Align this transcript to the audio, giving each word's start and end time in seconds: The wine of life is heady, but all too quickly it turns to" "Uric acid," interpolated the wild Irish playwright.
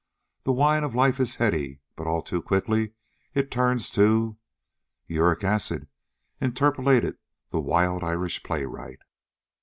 The 0.41 0.51
wine 0.51 0.83
of 0.83 0.95
life 0.95 1.19
is 1.19 1.35
heady, 1.35 1.79
but 1.95 2.07
all 2.07 2.23
too 2.23 2.41
quickly 2.41 2.93
it 3.35 3.51
turns 3.51 3.91
to" 3.91 4.35
"Uric 5.05 5.43
acid," 5.43 5.89
interpolated 6.41 7.19
the 7.51 7.59
wild 7.61 8.03
Irish 8.03 8.41
playwright. 8.41 9.03